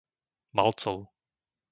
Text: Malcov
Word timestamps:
Malcov 0.55 0.97